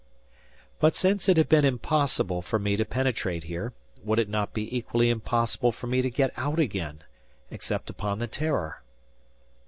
[0.79, 3.73] But since it had been impossible for me to penetrate here,
[4.03, 7.03] would it not be equally impossible for me to get out again,
[7.51, 8.81] except upon the "Terror?"